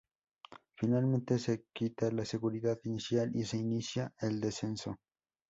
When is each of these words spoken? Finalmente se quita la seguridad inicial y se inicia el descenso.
Finalmente 0.77 1.37
se 1.37 1.67
quita 1.73 2.09
la 2.11 2.25
seguridad 2.25 2.79
inicial 2.85 3.29
y 3.35 3.43
se 3.45 3.57
inicia 3.57 4.11
el 4.19 4.41
descenso. 4.41 4.97